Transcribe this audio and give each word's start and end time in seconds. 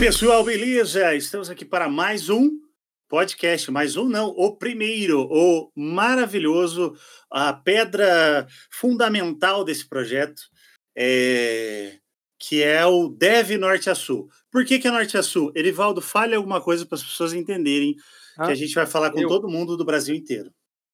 pessoal, 0.00 0.42
beleza? 0.42 1.14
Estamos 1.14 1.50
aqui 1.50 1.62
para 1.62 1.86
mais 1.86 2.30
um 2.30 2.48
podcast, 3.06 3.70
mais 3.70 3.98
um 3.98 4.08
não, 4.08 4.28
o 4.28 4.56
primeiro, 4.56 5.28
o 5.30 5.70
maravilhoso, 5.76 6.94
a 7.30 7.52
pedra 7.52 8.46
fundamental 8.72 9.62
desse 9.62 9.86
projeto, 9.86 10.40
é... 10.96 11.98
que 12.38 12.62
é 12.62 12.86
o 12.86 13.10
Dev 13.10 13.50
Norte 13.58 13.90
a 13.90 13.94
Sul. 13.94 14.26
Por 14.50 14.64
que, 14.64 14.78
que 14.78 14.88
é 14.88 14.90
Norte 14.90 15.18
a 15.18 15.22
Sul? 15.22 15.52
Erivaldo, 15.54 16.00
fale 16.00 16.34
alguma 16.34 16.62
coisa 16.62 16.86
para 16.86 16.96
as 16.96 17.04
pessoas 17.04 17.34
entenderem 17.34 17.94
ah, 18.38 18.46
que 18.46 18.52
a 18.52 18.54
gente 18.54 18.74
vai 18.74 18.86
falar 18.86 19.10
com 19.10 19.20
eu. 19.20 19.28
todo 19.28 19.50
mundo 19.50 19.76
do 19.76 19.84
Brasil 19.84 20.14
inteiro. 20.14 20.50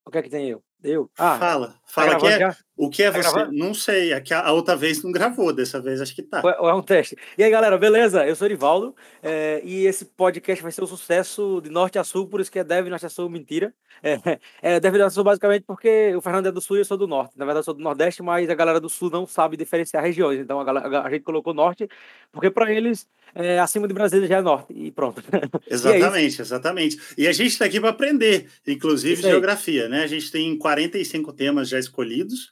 O 0.07 0.11
que 0.11 0.19
é 0.19 0.23
que 0.23 0.31
tem 0.31 0.49
eu? 0.49 0.63
Eu? 0.85 1.11
Ah, 1.19 1.37
fala, 1.37 1.69
tá 1.69 1.75
fala 1.87 2.11
tá 2.13 2.19
que 2.19 2.27
é, 2.29 2.51
o 2.77 2.89
que 2.89 3.03
é 3.03 3.11
tá 3.11 3.21
você? 3.21 3.33
Gravando? 3.33 3.59
Não 3.59 3.75
sei, 3.75 4.13
a, 4.13 4.23
a, 4.45 4.53
outra 4.53 4.77
vez 4.77 5.03
não 5.03 5.11
gravou, 5.11 5.53
dessa 5.53 5.81
vez 5.81 6.01
acho 6.01 6.15
que 6.15 6.23
tá. 6.23 6.43
É 6.45 6.73
um 6.73 6.83
teste. 6.83 7.17
E 7.37 7.43
aí, 7.43 7.51
galera, 7.51 7.77
beleza? 7.77 8.25
Eu 8.25 8.37
sou 8.37 8.47
o 8.47 8.49
Rivaldo 8.51 8.95
é, 9.21 9.61
e 9.65 9.85
esse 9.85 10.05
podcast 10.05 10.63
vai 10.63 10.71
ser 10.71 10.85
um 10.85 10.87
sucesso 10.87 11.61
de 11.61 11.71
norte 11.71 11.99
a 11.99 12.05
sul, 12.05 12.29
por 12.29 12.41
isso 12.41 12.53
que 12.53 12.59
é 12.61 12.63
Deve 12.63 12.89
Norte 12.89 13.05
a 13.05 13.09
Sul, 13.09 13.29
mentira. 13.29 13.75
É, 14.01 14.21
é 14.63 14.79
Deve 14.79 14.99
Norte 14.99 15.09
a 15.09 15.15
Sul 15.15 15.25
basicamente 15.25 15.65
porque 15.67 16.15
o 16.15 16.21
Fernando 16.21 16.47
é 16.47 16.53
do 16.53 16.61
sul 16.61 16.77
e 16.77 16.81
eu 16.81 16.85
sou 16.85 16.97
do 16.97 17.09
norte. 17.09 17.37
Na 17.37 17.45
verdade, 17.45 17.63
eu 17.63 17.65
sou 17.65 17.75
do 17.75 17.83
nordeste, 17.83 18.23
mas 18.23 18.49
a 18.49 18.55
galera 18.55 18.79
do 18.79 18.89
sul 18.89 19.11
não 19.11 19.27
sabe 19.27 19.57
diferenciar 19.57 20.05
regiões. 20.05 20.39
Então 20.39 20.61
a, 20.61 20.65
galera, 20.65 21.03
a 21.03 21.11
gente 21.11 21.23
colocou 21.23 21.53
norte, 21.53 21.89
porque 22.31 22.51
para 22.51 22.71
eles 22.71 23.09
é, 23.37 23.59
acima 23.59 23.87
de 23.87 23.93
Brasília 23.93 24.27
já 24.27 24.39
é 24.39 24.43
norte 24.43 24.73
e 24.73 24.91
pronto. 24.91 25.23
Exatamente, 25.71 26.37
e 26.37 26.41
é 26.41 26.43
exatamente. 26.43 26.99
E 27.19 27.29
a 27.29 27.33
gente 27.33 27.53
está 27.53 27.67
aqui 27.67 27.79
para 27.79 27.91
aprender, 27.91 28.47
inclusive 28.67 29.21
geografia, 29.21 29.89
né? 29.89 30.05
A 30.05 30.07
gente 30.07 30.31
tem 30.31 30.57
45 30.57 31.35
temas 31.35 31.69
já 31.69 31.79
escolhidos, 31.79 32.51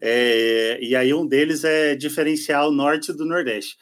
é, 0.00 0.78
e 0.80 0.96
aí 0.96 1.12
um 1.12 1.26
deles 1.26 1.64
é 1.64 1.94
diferenciar 1.94 2.66
o 2.66 2.72
norte 2.72 3.12
do 3.12 3.26
nordeste. 3.26 3.76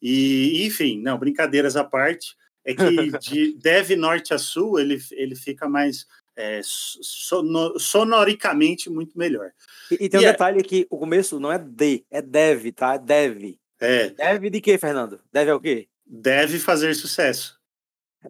E, 0.00 0.64
enfim, 0.64 1.02
não, 1.02 1.18
brincadeiras 1.18 1.76
à 1.76 1.82
parte, 1.82 2.36
é 2.64 2.72
que 2.72 2.74
de 3.18 3.58
deve 3.58 3.96
norte 3.96 4.32
a 4.32 4.38
sul 4.38 4.78
ele, 4.78 5.00
ele 5.12 5.34
fica 5.34 5.68
mais 5.68 6.06
é, 6.36 6.60
sonoricamente 6.62 8.88
muito 8.88 9.18
melhor. 9.18 9.50
E, 9.90 10.04
e 10.04 10.08
tem 10.08 10.20
um 10.20 10.22
e 10.22 10.26
é 10.26 10.32
detalhe 10.32 10.60
é... 10.60 10.62
que 10.62 10.86
o 10.88 10.98
começo 10.98 11.40
não 11.40 11.50
é 11.50 11.58
de, 11.58 12.04
é 12.10 12.22
deve, 12.22 12.70
tá? 12.70 12.96
Deve. 12.96 13.58
É. 13.80 14.10
Deve 14.10 14.50
de 14.50 14.60
quê, 14.60 14.78
Fernando? 14.78 15.20
Deve 15.32 15.50
ao 15.50 15.60
quê? 15.60 15.88
Deve 16.06 16.58
fazer 16.58 16.94
sucesso. 16.94 17.56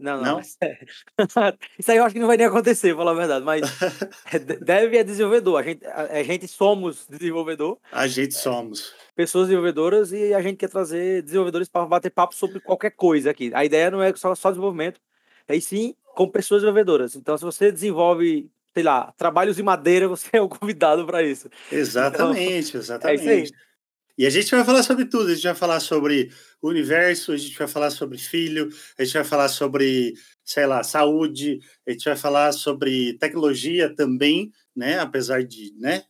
Não, 0.00 0.20
não. 0.20 0.24
não? 0.24 0.40
Isso 1.78 1.90
aí 1.90 1.96
eu 1.96 2.04
acho 2.04 2.14
que 2.14 2.20
não 2.20 2.26
vai 2.26 2.36
nem 2.36 2.46
acontecer, 2.46 2.88
pra 2.88 2.98
falar 2.98 3.12
a 3.12 3.14
verdade. 3.14 3.44
Mas 3.44 3.62
é, 4.32 4.38
deve 4.38 4.96
é 4.96 5.04
desenvolvedor. 5.04 5.60
A 5.60 5.62
gente, 5.62 5.86
a, 5.86 6.02
a, 6.02 6.22
gente 6.22 6.48
somos 6.48 7.06
desenvolvedor. 7.08 7.78
A 7.90 8.06
gente 8.06 8.34
somos. 8.34 8.94
Pessoas 9.14 9.48
desenvolvedoras 9.48 10.12
e 10.12 10.34
a 10.34 10.42
gente 10.42 10.56
quer 10.56 10.68
trazer 10.68 11.22
desenvolvedores 11.22 11.68
para 11.68 11.86
bater 11.86 12.10
papo 12.10 12.34
sobre 12.34 12.60
qualquer 12.60 12.90
coisa 12.90 13.30
aqui. 13.30 13.50
A 13.54 13.64
ideia 13.64 13.90
não 13.90 14.02
é 14.02 14.14
só, 14.14 14.34
só 14.34 14.50
desenvolvimento, 14.50 15.00
é 15.48 15.58
sim 15.60 15.94
com 16.14 16.28
pessoas 16.28 16.62
desenvolvedoras. 16.62 17.14
Então, 17.14 17.36
se 17.36 17.44
você 17.44 17.72
desenvolve, 17.72 18.50
sei 18.74 18.82
lá, 18.82 19.12
trabalhos 19.16 19.58
em 19.58 19.62
madeira, 19.62 20.08
você 20.08 20.28
é 20.34 20.40
o 20.40 20.48
convidado 20.48 21.06
para 21.06 21.22
isso. 21.22 21.48
Exatamente, 21.70 22.68
então, 22.70 22.80
exatamente. 22.80 23.28
É 23.28 23.34
isso. 23.36 23.52
E 24.18 24.24
a 24.24 24.30
gente 24.30 24.50
vai 24.50 24.64
falar 24.64 24.82
sobre 24.82 25.04
tudo. 25.04 25.30
A 25.30 25.34
gente 25.34 25.44
vai 25.44 25.54
falar 25.54 25.80
sobre 25.80 26.30
o 26.62 26.68
universo, 26.68 27.32
a 27.32 27.36
gente 27.36 27.56
vai 27.56 27.68
falar 27.68 27.90
sobre 27.90 28.18
filho, 28.18 28.68
a 28.98 29.04
gente 29.04 29.14
vai 29.14 29.24
falar 29.24 29.48
sobre, 29.48 30.14
sei 30.44 30.66
lá, 30.66 30.82
saúde, 30.82 31.60
a 31.86 31.90
gente 31.90 32.04
vai 32.04 32.16
falar 32.16 32.52
sobre 32.52 33.14
tecnologia 33.18 33.94
também, 33.94 34.50
né? 34.74 34.98
Apesar 34.98 35.44
de, 35.44 35.74
né, 35.78 36.04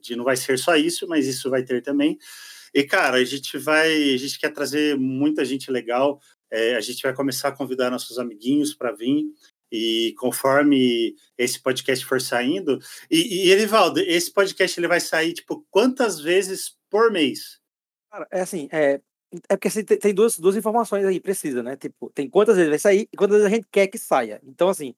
de 0.00 0.16
não 0.16 0.24
vai 0.24 0.36
ser 0.36 0.58
só 0.58 0.74
isso, 0.76 1.06
mas 1.06 1.26
isso 1.26 1.50
vai 1.50 1.62
ter 1.62 1.82
também. 1.82 2.18
E, 2.74 2.84
cara, 2.84 3.18
a 3.18 3.24
gente 3.24 3.58
vai, 3.58 4.14
a 4.14 4.16
gente 4.16 4.38
quer 4.38 4.50
trazer 4.50 4.96
muita 4.96 5.44
gente 5.44 5.70
legal. 5.70 6.20
É, 6.50 6.76
a 6.76 6.80
gente 6.80 7.02
vai 7.02 7.14
começar 7.14 7.48
a 7.48 7.52
convidar 7.52 7.90
nossos 7.90 8.18
amiguinhos 8.18 8.74
para 8.74 8.92
vir. 8.92 9.24
E 9.70 10.14
conforme 10.18 11.14
esse 11.38 11.60
podcast 11.60 12.04
for 12.04 12.20
saindo, 12.20 12.78
e, 13.10 13.48
e 13.48 13.52
esse 14.08 14.32
podcast 14.32 14.78
ele 14.78 14.88
vai 14.88 15.00
sair 15.00 15.32
tipo 15.32 15.66
quantas 15.70 16.20
vezes 16.20 16.76
por 16.90 17.10
mês? 17.10 17.60
Cara, 18.10 18.26
é 18.32 18.40
assim, 18.40 18.68
é, 18.72 19.00
é 19.48 19.56
porque 19.56 19.68
assim, 19.68 19.84
tem 19.84 20.12
duas, 20.12 20.38
duas 20.38 20.56
informações 20.56 21.04
aí, 21.04 21.20
precisa, 21.20 21.62
né? 21.62 21.76
Tipo, 21.76 22.10
tem 22.10 22.28
quantas 22.28 22.56
vezes 22.56 22.70
vai 22.70 22.78
sair 22.78 23.08
e 23.12 23.16
quantas 23.16 23.36
vezes 23.38 23.52
a 23.52 23.54
gente 23.54 23.68
quer 23.70 23.86
que 23.86 23.98
saia. 23.98 24.40
Então, 24.44 24.68
assim, 24.68 24.94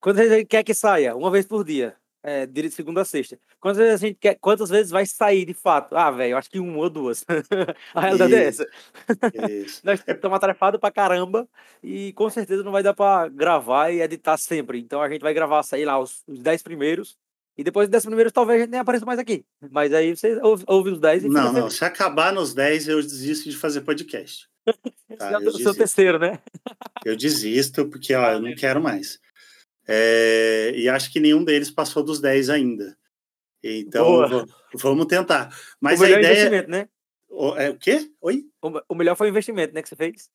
quantas 0.00 0.20
vezes 0.20 0.32
a 0.32 0.38
gente 0.38 0.48
quer 0.48 0.64
que 0.64 0.74
saia? 0.74 1.14
Uma 1.14 1.30
vez 1.30 1.46
por 1.46 1.64
dia, 1.64 1.96
é, 2.26 2.44
de 2.44 2.68
segunda 2.70 3.02
a 3.02 3.04
sexta. 3.04 3.38
Quantas 3.60 3.78
vezes 3.78 3.94
a 3.94 4.06
gente 4.06 4.18
quer, 4.20 4.36
quantas 4.40 4.68
vezes 4.68 4.90
vai 4.90 5.06
sair 5.06 5.44
de 5.44 5.54
fato? 5.54 5.96
Ah, 5.96 6.10
velho, 6.10 6.32
eu 6.32 6.36
acho 6.36 6.50
que 6.50 6.58
uma 6.58 6.76
ou 6.76 6.90
duas. 6.90 7.24
a 7.94 8.00
realidade 8.00 8.34
é 8.34 8.48
Isso. 8.48 8.62
é 8.62 9.60
essa. 9.60 9.80
Nós 9.86 10.02
estamos 10.04 10.36
atarefados 10.36 10.80
pra 10.80 10.90
caramba 10.90 11.48
e 11.80 12.12
com 12.14 12.28
certeza 12.28 12.64
não 12.64 12.72
vai 12.72 12.82
dar 12.82 12.94
pra 12.94 13.28
gravar 13.28 13.90
e 13.92 14.02
editar 14.02 14.36
sempre. 14.38 14.80
Então 14.80 15.00
a 15.00 15.08
gente 15.08 15.22
vai 15.22 15.32
gravar, 15.32 15.62
sei 15.62 15.84
lá, 15.84 16.00
os, 16.00 16.24
os 16.26 16.40
dez 16.40 16.64
primeiros 16.64 17.16
e 17.56 17.62
depois 17.62 17.88
desses 17.88 18.04
primeiros, 18.04 18.32
talvez 18.32 18.58
a 18.58 18.64
gente 18.64 18.72
nem 18.72 18.80
apareça 18.80 19.06
mais 19.06 19.20
aqui. 19.20 19.44
Mas 19.70 19.94
aí 19.94 20.14
você 20.14 20.38
ouve, 20.42 20.64
ouve 20.66 20.90
os 20.90 21.00
10 21.00 21.24
e 21.24 21.28
Não, 21.28 21.52
não. 21.52 21.70
Se 21.70 21.84
acabar 21.84 22.32
nos 22.32 22.52
10, 22.52 22.88
eu 22.88 23.00
desisto 23.00 23.48
de 23.48 23.56
fazer 23.56 23.82
podcast. 23.82 24.48
Tá, 25.16 25.30
é 25.30 25.38
o 25.38 25.52
seu 25.52 25.72
terceiro, 25.72 26.18
né? 26.18 26.40
eu 27.04 27.16
desisto, 27.16 27.86
porque 27.88 28.12
ó, 28.12 28.32
eu 28.32 28.40
não 28.40 28.52
quero 28.56 28.82
mais. 28.82 29.20
É, 29.88 30.72
e 30.74 30.88
acho 30.88 31.12
que 31.12 31.20
nenhum 31.20 31.44
deles 31.44 31.70
passou 31.70 32.02
dos 32.02 32.20
10 32.20 32.50
ainda. 32.50 32.96
Então, 33.62 34.46
vamos 34.74 35.06
tentar. 35.06 35.54
Mas 35.80 35.98
o 35.98 36.02
melhor 36.02 36.16
a 36.16 36.20
ideia. 36.20 36.32
investimento, 36.32 36.70
né? 36.70 36.88
O, 37.28 37.56
é, 37.56 37.70
o 37.70 37.76
quê? 37.76 38.10
Oi? 38.20 38.44
O, 38.62 38.80
o 38.90 38.94
melhor 38.94 39.16
foi 39.16 39.28
o 39.28 39.30
investimento, 39.30 39.74
né? 39.74 39.82
Que 39.82 39.88
você 39.88 39.96
fez. 39.96 40.30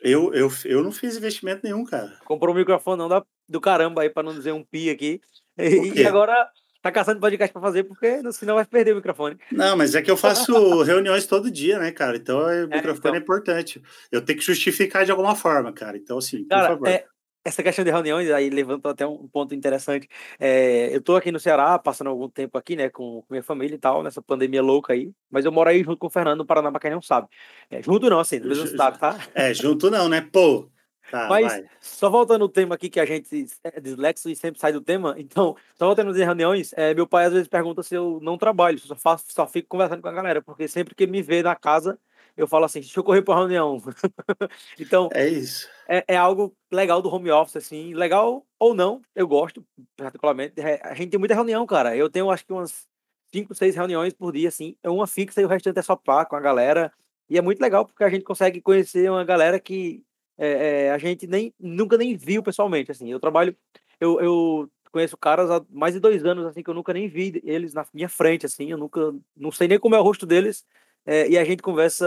Eu, 0.00 0.32
eu, 0.34 0.50
eu 0.64 0.82
não 0.82 0.92
fiz 0.92 1.16
investimento 1.16 1.62
nenhum, 1.64 1.84
cara. 1.84 2.18
Comprou 2.24 2.54
um 2.54 2.58
microfone 2.58 2.98
não 2.98 3.08
dá 3.08 3.24
do 3.48 3.60
caramba 3.60 4.02
aí, 4.02 4.10
para 4.10 4.22
não 4.22 4.34
dizer 4.34 4.52
um 4.52 4.62
pi 4.62 4.90
aqui. 4.90 5.20
E, 5.58 6.06
agora 6.06 6.50
tá 6.82 6.92
caçando 6.92 7.18
podcast 7.18 7.52
para 7.52 7.62
fazer, 7.62 7.84
porque 7.84 8.20
senão 8.32 8.56
vai 8.56 8.64
perder 8.64 8.92
o 8.92 8.96
microfone. 8.96 9.38
Não, 9.50 9.76
mas 9.76 9.94
é 9.94 10.02
que 10.02 10.10
eu 10.10 10.16
faço 10.16 10.52
reuniões 10.84 11.26
todo 11.26 11.50
dia, 11.50 11.78
né, 11.78 11.90
cara? 11.90 12.16
Então 12.16 12.38
o 12.38 12.50
é, 12.50 12.66
microfone 12.66 12.98
então... 12.98 13.14
é 13.14 13.18
importante. 13.18 13.82
Eu 14.12 14.20
tenho 14.20 14.38
que 14.38 14.44
justificar 14.44 15.04
de 15.04 15.10
alguma 15.10 15.34
forma, 15.34 15.72
cara. 15.72 15.96
Então, 15.96 16.18
assim, 16.18 16.42
por 16.42 16.50
cara, 16.50 16.68
favor. 16.68 16.88
É, 16.88 17.06
essa 17.46 17.62
questão 17.62 17.84
de 17.84 17.90
reuniões 17.90 18.30
aí 18.30 18.50
levanta 18.50 18.90
até 18.90 19.06
um 19.06 19.28
ponto 19.28 19.54
interessante. 19.54 20.08
É, 20.38 20.94
eu 20.94 21.00
tô 21.00 21.16
aqui 21.16 21.30
no 21.30 21.38
Ceará, 21.38 21.78
passando 21.78 22.10
algum 22.10 22.28
tempo 22.28 22.58
aqui, 22.58 22.74
né, 22.76 22.90
com, 22.90 23.24
minha 23.30 23.42
família 23.42 23.76
e 23.76 23.78
tal, 23.78 24.02
nessa 24.02 24.20
pandemia 24.20 24.62
louca 24.62 24.92
aí, 24.92 25.12
mas 25.30 25.44
eu 25.44 25.52
moro 25.52 25.70
aí 25.70 25.82
junto 25.82 25.98
com 25.98 26.08
o 26.08 26.10
Fernando 26.10 26.38
no 26.38 26.46
Paraná, 26.46 26.70
pra 26.70 26.80
quem 26.80 26.90
não 26.90 27.02
sabe. 27.02 27.28
É, 27.70 27.82
junto 27.82 28.10
não, 28.10 28.18
assim, 28.18 28.38
no 28.38 28.48
mesmo 28.48 28.64
estado, 28.64 28.98
tá? 28.98 29.18
É, 29.34 29.54
junto 29.54 29.90
não, 29.90 30.08
né? 30.08 30.20
Pô, 30.20 30.68
Tá, 31.10 31.28
Mas, 31.28 31.46
vai. 31.46 31.64
só 31.80 32.10
voltando 32.10 32.42
ao 32.42 32.48
tema 32.48 32.74
aqui, 32.74 32.90
que 32.90 32.98
a 32.98 33.06
gente 33.06 33.46
é 33.62 33.80
dislexo 33.80 34.28
e 34.28 34.34
sempre 34.34 34.60
sai 34.60 34.72
do 34.72 34.80
tema, 34.80 35.14
então, 35.18 35.56
só 35.76 35.86
voltando 35.86 36.10
às 36.10 36.16
reuniões, 36.16 36.72
é, 36.76 36.92
meu 36.94 37.06
pai 37.06 37.26
às 37.26 37.32
vezes 37.32 37.48
pergunta 37.48 37.82
se 37.82 37.94
eu 37.94 38.18
não 38.20 38.36
trabalho, 38.36 38.78
só, 38.78 38.96
faço, 38.96 39.24
só 39.28 39.46
fico 39.46 39.68
conversando 39.68 40.02
com 40.02 40.08
a 40.08 40.12
galera, 40.12 40.42
porque 40.42 40.66
sempre 40.66 40.94
que 40.94 41.06
me 41.06 41.22
vê 41.22 41.42
na 41.42 41.54
casa, 41.54 41.96
eu 42.36 42.46
falo 42.46 42.64
assim, 42.64 42.80
deixa 42.80 42.98
eu 42.98 43.04
correr 43.04 43.22
para 43.22 43.38
reunião. 43.38 43.82
então, 44.78 45.08
é 45.12 45.26
isso. 45.28 45.68
É, 45.88 46.04
é, 46.08 46.16
algo 46.16 46.54
legal 46.70 47.00
do 47.00 47.08
home 47.08 47.30
office, 47.30 47.56
assim, 47.56 47.94
legal 47.94 48.44
ou 48.58 48.74
não, 48.74 49.00
eu 49.14 49.26
gosto, 49.26 49.64
particularmente. 49.96 50.60
É, 50.60 50.80
a 50.84 50.94
gente 50.94 51.10
tem 51.10 51.18
muita 51.18 51.34
reunião, 51.34 51.64
cara. 51.66 51.96
Eu 51.96 52.10
tenho 52.10 52.30
acho 52.30 52.44
que 52.44 52.52
umas 52.52 52.86
cinco, 53.32 53.54
seis 53.54 53.74
reuniões 53.74 54.12
por 54.12 54.32
dia, 54.32 54.48
assim, 54.48 54.76
é 54.82 54.90
uma 54.90 55.06
fixa 55.06 55.40
e 55.40 55.44
o 55.44 55.48
restante 55.48 55.78
é 55.78 55.82
só 55.82 55.96
pá 55.96 56.24
com 56.24 56.36
a 56.36 56.40
galera. 56.40 56.92
E 57.28 57.38
é 57.38 57.42
muito 57.42 57.60
legal 57.60 57.84
porque 57.84 58.04
a 58.04 58.08
gente 58.08 58.24
consegue 58.24 58.60
conhecer 58.60 59.10
uma 59.10 59.24
galera 59.24 59.58
que 59.58 60.02
é, 60.38 60.86
é, 60.86 60.90
a 60.90 60.98
gente 60.98 61.26
nem 61.26 61.52
nunca 61.58 61.96
nem 61.96 62.16
viu 62.16 62.42
pessoalmente, 62.42 62.90
assim. 62.90 63.10
Eu 63.10 63.18
trabalho, 63.18 63.56
eu, 64.00 64.20
eu 64.20 64.70
conheço 64.92 65.16
caras 65.16 65.50
há 65.50 65.64
mais 65.70 65.94
de 65.94 66.00
dois 66.00 66.24
anos, 66.24 66.46
assim, 66.46 66.62
que 66.62 66.70
eu 66.70 66.74
nunca 66.74 66.92
nem 66.92 67.08
vi 67.08 67.40
eles 67.44 67.74
na 67.74 67.84
minha 67.92 68.08
frente, 68.08 68.46
assim. 68.46 68.70
Eu 68.70 68.78
nunca, 68.78 69.14
não 69.36 69.50
sei 69.50 69.68
nem 69.68 69.78
como 69.78 69.94
é 69.94 69.98
o 69.98 70.02
rosto 70.02 70.26
deles. 70.26 70.64
É, 71.06 71.28
e 71.28 71.38
a 71.38 71.44
gente 71.44 71.62
conversa 71.62 72.06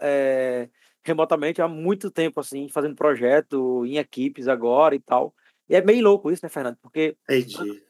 é, 0.00 0.70
remotamente 1.04 1.60
há 1.60 1.68
muito 1.68 2.10
tempo, 2.10 2.40
assim, 2.40 2.68
fazendo 2.68 2.96
projeto 2.96 3.84
em 3.84 3.98
equipes 3.98 4.48
agora 4.48 4.94
e 4.94 5.00
tal. 5.00 5.34
E 5.68 5.76
é 5.76 5.80
bem 5.82 6.00
louco 6.00 6.30
isso, 6.30 6.44
né, 6.44 6.48
Fernando? 6.48 6.78
Porque 6.80 7.14
Entendi. 7.28 7.82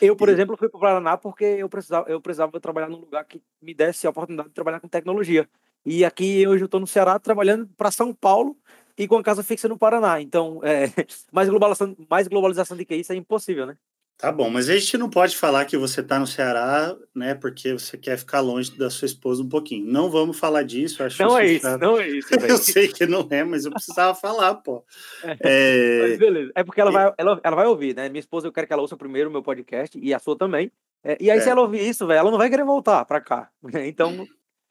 eu, 0.00 0.14
por 0.14 0.28
exemplo, 0.28 0.56
fui 0.56 0.68
para 0.68 0.78
o 0.78 0.80
Paraná 0.80 1.16
porque 1.16 1.44
eu 1.44 1.68
precisava, 1.68 2.08
eu 2.08 2.20
precisava 2.20 2.60
trabalhar 2.60 2.88
num 2.88 3.00
lugar 3.00 3.24
que 3.24 3.42
me 3.60 3.74
desse 3.74 4.06
a 4.06 4.10
oportunidade 4.10 4.50
de 4.50 4.54
trabalhar 4.54 4.78
com 4.78 4.88
tecnologia. 4.88 5.48
E 5.84 6.04
aqui 6.04 6.46
hoje 6.46 6.62
eu 6.62 6.66
estou 6.66 6.80
no 6.80 6.86
Ceará 6.86 7.18
trabalhando 7.18 7.68
para 7.76 7.90
São 7.90 8.14
Paulo 8.14 8.56
e 8.96 9.06
com 9.06 9.16
a 9.16 9.22
casa 9.22 9.42
fixa 9.42 9.68
no 9.68 9.78
Paraná. 9.78 10.20
Então, 10.20 10.60
é, 10.62 10.86
mais, 11.32 11.48
globalização, 11.48 11.96
mais 12.08 12.28
globalização 12.28 12.76
do 12.76 12.84
que 12.84 12.94
isso 12.94 13.12
é 13.12 13.16
impossível, 13.16 13.66
né? 13.66 13.76
Tá 14.18 14.32
bom, 14.32 14.48
mas 14.48 14.70
a 14.70 14.78
gente 14.78 14.96
não 14.96 15.10
pode 15.10 15.36
falar 15.36 15.66
que 15.66 15.76
você 15.76 16.00
está 16.00 16.18
no 16.18 16.26
Ceará, 16.26 16.96
né, 17.14 17.34
porque 17.34 17.74
você 17.74 17.98
quer 17.98 18.16
ficar 18.16 18.40
longe 18.40 18.76
da 18.76 18.88
sua 18.88 19.04
esposa 19.04 19.42
um 19.42 19.48
pouquinho. 19.48 19.86
Não 19.86 20.10
vamos 20.10 20.38
falar 20.38 20.62
disso. 20.62 21.02
Acho 21.02 21.22
não 21.22 21.38
é 21.38 21.46
isso, 21.46 21.78
não 21.78 22.00
é 22.00 22.08
isso. 22.08 22.28
eu 22.48 22.56
sei 22.56 22.88
que 22.88 23.04
não 23.04 23.28
é, 23.30 23.44
mas 23.44 23.66
eu 23.66 23.72
precisava 23.72 24.14
falar, 24.14 24.54
pô. 24.54 24.82
É, 25.22 26.12
é... 26.14 26.16
beleza. 26.16 26.50
É 26.54 26.64
porque 26.64 26.80
ela 26.80 26.90
vai, 26.90 27.12
ela, 27.18 27.40
ela 27.44 27.56
vai 27.56 27.66
ouvir, 27.66 27.94
né? 27.94 28.08
Minha 28.08 28.20
esposa, 28.20 28.46
eu 28.46 28.52
quero 28.52 28.66
que 28.66 28.72
ela 28.72 28.80
ouça 28.80 28.96
primeiro 28.96 29.28
o 29.28 29.32
meu 29.32 29.42
podcast 29.42 29.98
e 30.00 30.14
a 30.14 30.18
sua 30.18 30.36
também. 30.36 30.72
É, 31.04 31.18
e 31.20 31.30
aí, 31.30 31.40
se 31.42 31.48
é. 31.48 31.52
ela 31.52 31.60
ouvir 31.60 31.86
isso, 31.86 32.06
velho, 32.06 32.18
ela 32.18 32.30
não 32.30 32.38
vai 32.38 32.48
querer 32.48 32.64
voltar 32.64 33.04
para 33.04 33.20
cá. 33.20 33.50
Então, 33.84 34.26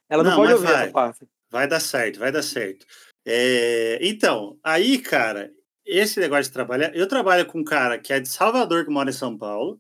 ela 0.10 0.24
não, 0.24 0.32
não 0.32 0.38
pode 0.38 0.54
ouvir 0.54 0.66
vai, 0.66 0.84
essa 0.84 0.92
parte. 0.92 1.28
Vai 1.52 1.68
dar 1.68 1.80
certo, 1.80 2.20
vai 2.20 2.32
dar 2.32 2.42
certo. 2.42 2.86
É, 3.26 4.00
então, 4.02 4.58
aí, 4.64 4.98
cara, 4.98 5.52
esse 5.86 6.20
negócio 6.20 6.46
de 6.46 6.52
trabalhar. 6.52 6.96
Eu 6.96 7.08
trabalho 7.08 7.46
com 7.46 7.60
um 7.60 7.64
cara 7.64 8.00
que 8.00 8.12
é 8.12 8.20
de 8.20 8.28
Salvador, 8.28 8.86
que 8.86 8.92
mora 8.92 9.10
em 9.10 9.14
São 9.14 9.38
Paulo. 9.38 9.80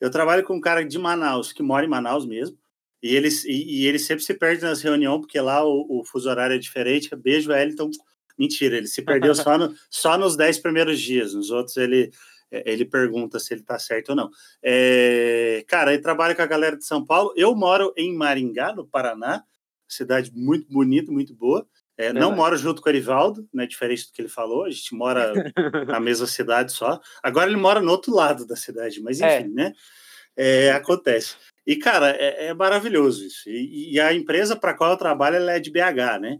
Eu 0.00 0.10
trabalho 0.10 0.44
com 0.44 0.56
um 0.56 0.60
cara 0.60 0.84
de 0.84 0.98
Manaus, 0.98 1.52
que 1.52 1.62
mora 1.62 1.86
em 1.86 1.88
Manaus 1.88 2.26
mesmo. 2.26 2.58
E 3.02 3.16
ele, 3.16 3.28
e, 3.46 3.82
e 3.82 3.86
ele 3.86 3.98
sempre 3.98 4.24
se 4.24 4.34
perde 4.34 4.62
nas 4.62 4.80
reuniões, 4.82 5.20
porque 5.20 5.40
lá 5.40 5.64
o, 5.64 6.00
o 6.00 6.04
fuso 6.04 6.28
horário 6.28 6.54
é 6.54 6.58
diferente. 6.58 7.14
Beijo, 7.16 7.50
Wellington. 7.50 7.90
Mentira, 8.38 8.76
ele 8.76 8.86
se 8.86 9.02
perdeu 9.02 9.34
só, 9.34 9.58
no, 9.58 9.74
só 9.90 10.16
nos 10.16 10.36
dez 10.36 10.58
primeiros 10.58 11.00
dias. 11.00 11.34
Nos 11.34 11.50
outros, 11.50 11.76
ele, 11.76 12.10
ele 12.50 12.84
pergunta 12.84 13.38
se 13.38 13.54
ele 13.54 13.62
tá 13.62 13.78
certo 13.78 14.10
ou 14.10 14.16
não. 14.16 14.30
É, 14.62 15.64
cara, 15.66 15.92
ele 15.92 16.02
trabalha 16.02 16.34
com 16.34 16.42
a 16.42 16.46
galera 16.46 16.76
de 16.76 16.84
São 16.84 17.04
Paulo. 17.04 17.32
Eu 17.36 17.54
moro 17.54 17.92
em 17.96 18.14
Maringá, 18.14 18.72
no 18.72 18.86
Paraná. 18.86 19.44
Cidade 19.88 20.32
muito 20.34 20.70
bonita, 20.70 21.12
muito 21.12 21.34
boa. 21.34 21.66
É, 21.98 22.12
não 22.12 22.34
moro 22.34 22.56
junto 22.56 22.80
com 22.80 22.88
o 22.88 22.92
Erivaldo, 22.92 23.46
né? 23.52 23.66
Diferente 23.66 24.06
do 24.06 24.12
que 24.12 24.22
ele 24.22 24.28
falou, 24.28 24.64
a 24.64 24.70
gente 24.70 24.94
mora 24.94 25.32
na 25.86 26.00
mesma 26.00 26.26
cidade 26.26 26.72
só. 26.72 27.00
Agora 27.22 27.48
ele 27.48 27.58
mora 27.58 27.80
no 27.80 27.90
outro 27.90 28.14
lado 28.14 28.46
da 28.46 28.56
cidade, 28.56 29.00
mas 29.02 29.20
é. 29.20 29.40
enfim, 29.40 29.52
né? 29.52 29.72
É, 30.36 30.70
acontece. 30.70 31.36
E, 31.66 31.76
cara, 31.76 32.10
é, 32.10 32.46
é 32.46 32.54
maravilhoso 32.54 33.24
isso. 33.24 33.48
E, 33.48 33.92
e, 33.92 34.00
a 34.00 34.12
empresa 34.12 34.56
para 34.56 34.74
qual 34.74 34.90
eu 34.90 34.96
trabalho 34.96 35.36
é 35.48 35.60
de 35.60 35.70
BH, 35.70 36.18
né? 36.20 36.38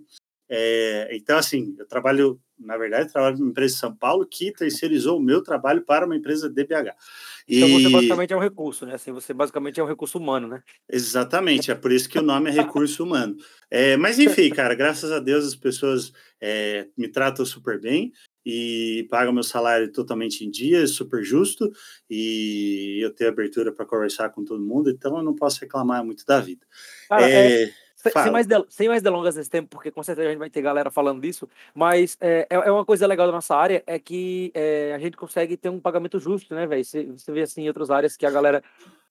É, 0.54 1.08
então, 1.12 1.38
assim, 1.38 1.74
eu 1.78 1.86
trabalho, 1.86 2.38
na 2.60 2.76
verdade, 2.76 3.10
trabalho 3.10 3.38
numa 3.38 3.48
empresa 3.48 3.72
de 3.72 3.80
São 3.80 3.96
Paulo 3.96 4.26
que 4.26 4.52
terceirizou 4.52 5.16
o 5.16 5.22
meu 5.22 5.42
trabalho 5.42 5.80
para 5.80 6.04
uma 6.04 6.14
empresa 6.14 6.46
de 6.46 6.62
BH. 6.62 6.92
Então 7.48 7.68
e... 7.70 7.82
você 7.82 7.88
basicamente 7.88 8.32
é 8.34 8.36
um 8.36 8.40
recurso, 8.40 8.84
né? 8.84 8.94
Assim, 8.94 9.12
você 9.12 9.32
basicamente 9.32 9.80
é 9.80 9.82
um 9.82 9.86
recurso 9.86 10.18
humano, 10.18 10.46
né? 10.46 10.62
Exatamente, 10.90 11.70
é 11.70 11.74
por 11.74 11.90
isso 11.90 12.06
que 12.06 12.18
o 12.18 12.22
nome 12.22 12.50
é 12.50 12.52
recurso 12.52 13.02
humano. 13.02 13.34
É, 13.70 13.96
mas 13.96 14.18
enfim, 14.18 14.50
cara, 14.52 14.74
graças 14.74 15.10
a 15.10 15.18
Deus 15.18 15.46
as 15.46 15.56
pessoas 15.56 16.12
é, 16.38 16.86
me 16.98 17.08
tratam 17.08 17.46
super 17.46 17.80
bem 17.80 18.12
e 18.44 19.06
pagam 19.08 19.32
meu 19.32 19.42
salário 19.42 19.90
totalmente 19.90 20.44
em 20.44 20.50
dia, 20.50 20.86
super 20.86 21.24
justo, 21.24 21.72
e 22.10 22.98
eu 23.02 23.10
tenho 23.14 23.30
abertura 23.30 23.72
para 23.72 23.86
conversar 23.86 24.28
com 24.28 24.44
todo 24.44 24.62
mundo, 24.62 24.90
então 24.90 25.16
eu 25.16 25.22
não 25.22 25.34
posso 25.34 25.62
reclamar 25.62 26.04
muito 26.04 26.26
da 26.26 26.40
vida. 26.40 26.66
Cara, 27.08 27.30
é, 27.30 27.62
é 27.62 27.70
sem 28.10 28.32
mais, 28.32 28.46
sem 28.68 28.88
mais 28.88 29.02
delongas 29.02 29.36
nesse 29.36 29.50
tempo, 29.50 29.68
porque 29.68 29.90
com 29.90 30.02
certeza 30.02 30.28
a 30.28 30.30
gente 30.30 30.40
vai 30.40 30.50
ter 30.50 30.62
galera 30.62 30.90
falando 30.90 31.20
disso, 31.20 31.48
mas 31.74 32.16
é, 32.20 32.46
é, 32.50 32.54
é 32.54 32.72
uma 32.72 32.84
coisa 32.84 33.06
legal 33.06 33.26
da 33.26 33.32
nossa 33.32 33.54
área, 33.54 33.82
é 33.86 33.98
que 33.98 34.50
é, 34.54 34.92
a 34.94 34.98
gente 34.98 35.16
consegue 35.16 35.56
ter 35.56 35.68
um 35.68 35.78
pagamento 35.78 36.18
justo, 36.18 36.54
né, 36.54 36.66
velho? 36.66 36.84
Você, 36.84 37.04
você 37.04 37.30
vê 37.30 37.42
assim 37.42 37.62
em 37.62 37.68
outras 37.68 37.90
áreas 37.90 38.16
que 38.16 38.26
a 38.26 38.30
galera 38.30 38.62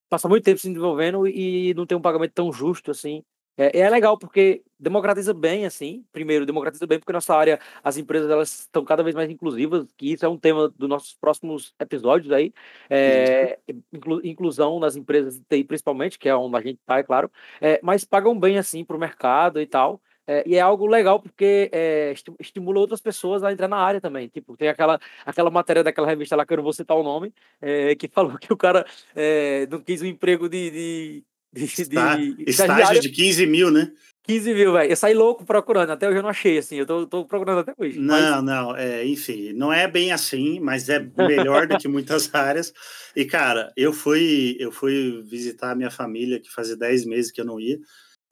passa 0.10 0.28
muito 0.28 0.44
tempo 0.44 0.60
se 0.60 0.68
desenvolvendo 0.68 1.26
e 1.26 1.74
não 1.74 1.86
tem 1.86 1.98
um 1.98 2.02
pagamento 2.02 2.34
tão 2.34 2.52
justo 2.52 2.92
assim. 2.92 3.24
É, 3.58 3.80
é 3.80 3.90
legal 3.90 4.18
porque 4.18 4.64
democratiza 4.80 5.34
bem, 5.34 5.66
assim. 5.66 6.04
Primeiro, 6.12 6.46
democratiza 6.46 6.88
bem 6.88 7.00
porque 7.00 7.14
nossa 7.14 7.36
área, 7.36 7.60
as 7.84 7.98
empresas 7.98 8.30
elas 8.30 8.62
estão 8.62 8.84
cada 8.84 9.04
vez 9.04 9.16
mais 9.16 9.30
inclusivas, 9.30 9.88
que 9.98 10.14
isso 10.14 10.26
é 10.26 10.30
um 10.30 10.38
tema 10.38 10.70
dos 10.70 10.90
nossos 10.90 11.14
próximos 11.14 11.74
episódios 11.80 12.32
aí. 12.32 12.54
É, 12.90 13.60
inclu, 13.94 14.26
inclusão 14.26 14.80
nas 14.80 14.96
empresas 14.96 15.38
de 15.38 15.44
TI, 15.48 15.64
principalmente, 15.64 16.18
que 16.18 16.30
é 16.30 16.36
onde 16.36 16.58
a 16.58 16.62
gente 16.62 16.80
está, 16.80 16.98
é 17.00 17.04
claro. 17.04 17.32
É, 17.62 17.80
mas 17.84 18.04
pagam 18.06 18.38
bem, 18.40 18.58
assim, 18.58 18.84
para 18.84 18.98
o 18.98 19.00
mercado 19.00 19.62
e 19.62 19.68
tal. 19.68 20.02
É, 20.28 20.44
e 20.48 20.56
é 20.56 20.62
algo 20.62 20.86
legal 20.86 21.20
porque 21.20 21.70
é, 21.74 22.14
estimula 22.40 22.80
outras 22.80 23.02
pessoas 23.02 23.44
a 23.44 23.52
entrar 23.52 23.68
na 23.68 23.78
área 23.78 24.00
também. 24.00 24.28
Tipo, 24.30 24.56
tem 24.56 24.70
aquela, 24.70 25.00
aquela 25.26 25.50
matéria 25.52 25.84
daquela 25.84 26.08
revista 26.08 26.36
lá, 26.36 26.46
que 26.46 26.54
eu 26.54 26.58
não 26.58 26.64
vou 26.64 26.74
citar 26.74 26.96
o 26.96 27.04
nome, 27.04 27.34
é, 27.62 27.96
que 27.96 28.08
falou 28.10 28.38
que 28.38 28.54
o 28.54 28.58
cara 28.58 28.86
é, 29.16 29.68
não 29.68 29.82
quis 29.82 30.02
um 30.02 30.06
emprego 30.06 30.48
de, 30.48 30.72
de 30.72 31.24
de, 31.54 31.66
Está, 31.66 32.16
de 32.16 32.44
estágio 32.48 33.02
de 33.02 33.10
15 33.10 33.46
mil, 33.46 33.70
né? 33.70 33.92
15 34.24 34.54
mil, 34.54 34.74
velho. 34.74 34.92
Eu 34.92 34.96
saí 34.96 35.14
louco 35.14 35.46
procurando, 35.46 35.90
até 35.90 36.08
hoje 36.08 36.20
eu 36.20 36.24
não 36.24 36.30
achei, 36.30 36.58
assim, 36.58 36.78
eu 36.78 36.86
tô, 36.86 37.06
tô 37.08 37.26
procurando 37.26 37.60
até 37.60 37.74
hoje. 37.78 38.00
Não, 38.00 38.16
mas... 38.16 38.44
não, 38.44 38.78
é, 38.78 39.06
enfim, 39.06 39.52
não 39.54 39.74
é 39.74 39.88
bem 39.88 40.12
assim, 40.12 40.60
mas 40.60 40.88
é 40.90 41.00
melhor 41.18 41.68
do 41.68 41.78
que 41.78 41.88
muitas 41.90 42.34
áreas. 42.34 42.72
E, 43.16 43.26
cara, 43.26 43.74
eu 43.76 43.92
fui, 43.92 44.56
eu 44.60 44.72
fui 44.72 45.22
visitar 45.24 45.72
a 45.72 45.76
minha 45.76 45.92
família, 45.92 46.40
que 46.40 46.52
fazia 46.52 46.78
10 46.78 47.06
meses 47.06 47.32
que 47.32 47.42
eu 47.42 47.46
não 47.46 47.60
ia, 47.60 47.80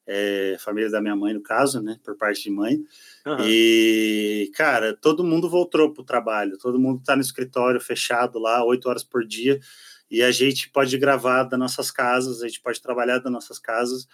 é, 0.08 0.56
família 0.60 0.90
da 0.90 1.02
minha 1.02 1.16
mãe, 1.16 1.34
no 1.34 1.42
caso, 1.42 1.82
né, 1.82 1.98
por 2.04 2.16
parte 2.16 2.44
de 2.44 2.52
mãe. 2.52 2.78
Uhum. 3.26 3.38
E, 3.46 4.50
cara, 4.56 4.96
todo 4.96 5.24
mundo 5.24 5.50
voltou 5.50 5.92
pro 5.92 6.04
trabalho, 6.04 6.58
todo 6.58 6.80
mundo 6.80 7.02
tá 7.04 7.16
no 7.16 7.22
escritório 7.22 7.82
fechado 7.82 8.40
lá, 8.40 8.64
8 8.64 8.88
horas 8.88 9.04
por 9.04 9.26
dia 9.26 9.60
e 10.10 10.24
a 10.24 10.32
gente 10.32 10.70
pode 10.70 10.98
gravar 10.98 11.44
das 11.44 11.60
nossas 11.60 11.92
casas, 11.92 12.42
a 12.42 12.48
gente 12.48 12.62
pode 12.62 12.82
trabalhar 12.82 13.20
das 13.20 13.32
nossas 13.32 13.60
casas. 13.60 14.08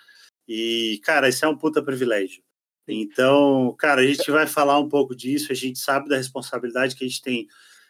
E, 0.47 0.99
cara, 1.03 1.29
isso 1.29 1.45
é 1.45 1.47
um 1.47 1.57
puta 1.57 1.81
privilégio. 1.81 2.43
Então, 2.87 3.75
cara, 3.79 4.01
a 4.01 4.05
gente 4.05 4.29
vai 4.29 4.45
falar 4.45 4.79
um 4.79 4.87
pouco 4.87 5.15
disso, 5.15 5.51
a 5.51 5.55
gente 5.55 5.79
sabe 5.79 6.07
da 6.07 6.17
responsabilidade 6.17 6.95
que 6.95 7.03
a 7.03 7.07
gente 7.07 7.21
tem 7.21 7.47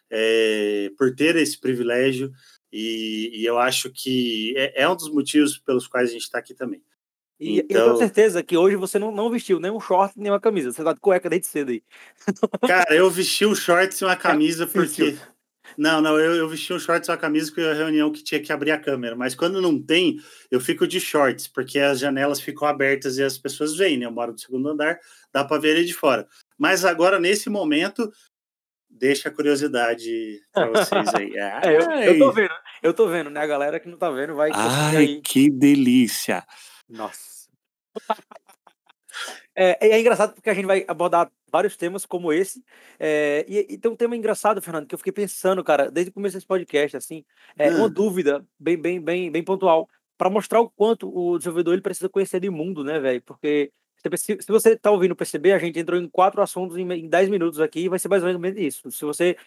é, 0.10 0.92
por 0.98 1.14
ter 1.14 1.36
esse 1.36 1.60
privilégio, 1.60 2.32
e, 2.72 3.32
e 3.34 3.46
eu 3.46 3.58
acho 3.58 3.90
que 3.92 4.54
é, 4.56 4.84
é, 4.84 4.90
um 4.90 4.96
dos 4.96 5.10
motivos 5.10 5.58
pelos 5.58 5.88
quais 5.88 6.10
a 6.10 6.14
gente 6.14 6.24
está 6.24 6.40
aqui 6.40 6.54
também. 6.54 6.82
E 7.40 7.60
então... 7.60 7.60
eu 7.60 7.68
tenho 7.68 7.80
então 7.80 7.98
certeza 7.98 8.44
que 8.44 8.56
hoje 8.56 8.76
você 8.76 8.98
não, 8.98 9.12
não 9.12 9.30
vestiu 9.30 9.60
nem 9.60 9.72
um 9.72 9.80
short, 9.80 10.14
nem 10.18 10.32
uma 10.32 10.40
camisa, 10.40 10.72
você 10.72 10.84
tá 10.84 10.94
de 10.94 11.00
cueca 11.00 11.30
desde 11.30 11.48
cedo 11.48 11.72
aí. 11.72 11.84
Cara, 12.66 12.96
eu 12.96 13.10
vesti 13.10 13.46
um 13.46 13.56
short 13.56 13.94
e 14.02 14.06
uma 14.06 14.16
camisa 14.18 14.66
porque. 14.66 15.18
Não, 15.78 16.02
não, 16.02 16.20
eu, 16.20 16.36
eu 16.36 16.48
vesti 16.48 16.74
um 16.74 16.80
shorts 16.80 17.08
e 17.08 17.12
uma 17.12 17.18
camisa 17.18 17.52
porque 17.52 17.62
a 17.62 17.74
reunião 17.74 18.12
que 18.12 18.24
tinha 18.24 18.42
que 18.42 18.52
abrir 18.52 18.72
a 18.72 18.80
câmera, 18.80 19.16
mas 19.16 19.36
quando 19.36 19.62
não 19.62 19.82
tem, 19.82 20.20
eu 20.50 20.60
fico 20.60 20.88
de 20.88 21.00
shorts, 21.00 21.48
porque 21.48 21.80
as 21.80 22.00
janelas 22.00 22.40
ficam 22.40 22.68
abertas 22.68 23.18
e 23.18 23.24
as 23.24 23.38
pessoas 23.38 23.76
veem, 23.76 23.98
né? 23.98 24.06
Eu 24.06 24.12
moro 24.12 24.32
no 24.32 24.40
segundo 24.40 24.70
andar, 24.70 25.00
dá 25.34 25.44
para 25.44 25.62
ver 25.62 25.78
ele 25.78 25.86
de 25.86 25.94
fora. 25.94 26.28
Mas 26.58 26.86
agora, 26.86 27.20
nesse 27.20 27.50
momento, 27.50 28.12
deixa 28.90 29.30
a 29.30 29.32
curiosidade 29.32 30.42
para 30.54 30.68
vocês 30.72 31.14
aí. 31.16 31.34
é, 31.38 31.76
eu, 31.76 31.92
eu, 31.92 32.20
tô 32.20 32.32
vendo, 32.32 32.54
eu 32.82 32.94
tô 32.94 33.08
vendo, 33.08 33.30
né? 33.30 33.42
A 33.42 33.48
galera 33.48 33.80
que 33.80 33.90
não 33.90 33.98
tá 33.98 34.10
vendo 34.10 34.36
vai. 34.36 34.52
Ai, 34.54 34.98
aí. 34.98 35.22
que 35.22 35.50
delícia! 35.50 36.46
Nossa. 36.90 37.36
É, 39.56 39.88
é, 39.88 40.00
engraçado 40.00 40.34
porque 40.34 40.50
a 40.50 40.54
gente 40.54 40.66
vai 40.66 40.84
abordar 40.88 41.32
vários 41.50 41.78
temas 41.78 42.06
como 42.06 42.34
esse. 42.34 42.64
É, 43.00 43.46
e, 43.48 43.74
e, 43.74 43.78
tem 43.78 43.90
um 43.90 43.96
tema 43.96 44.16
engraçado, 44.16 44.62
Fernando, 44.62 44.86
que 44.86 44.94
eu 44.94 45.00
fiquei 45.00 45.14
pensando, 45.14 45.64
cara, 45.64 45.90
desde 45.90 46.10
o 46.10 46.14
começo 46.14 46.36
desse 46.36 46.46
podcast, 46.46 46.98
assim, 46.98 47.24
é, 47.58 47.72
hum. 47.72 47.78
uma 47.78 47.90
dúvida 47.90 48.46
bem, 48.60 48.78
bem, 48.78 49.00
bem, 49.00 49.32
bem 49.32 49.44
pontual, 49.44 49.88
para 50.18 50.30
mostrar 50.30 50.60
o 50.60 50.70
quanto 50.70 51.10
o 51.10 51.38
desenvolvedor 51.38 51.74
ele 51.74 51.82
precisa 51.82 52.10
conhecer 52.10 52.40
de 52.40 52.50
mundo, 52.50 52.84
né, 52.84 53.00
velho? 53.00 53.22
Porque 53.22 53.72
se, 54.18 54.38
se 54.42 54.48
você 54.52 54.74
está 54.74 54.92
ouvindo 54.92 55.16
perceber, 55.16 55.54
a 55.54 55.58
gente 55.58 55.80
entrou 55.80 56.00
em 56.00 56.08
quatro 56.08 56.42
assuntos 56.42 56.78
em, 56.78 56.92
em 56.92 57.08
dez 57.08 57.30
minutos 57.30 57.60
aqui 57.60 57.82
e 57.82 57.90
vai 57.90 57.98
ser 57.98 58.08
mais 58.08 58.24
ou 58.24 58.40
menos 58.40 58.60
isso. 58.60 58.92
Se 58.92 59.04
você 59.04 59.38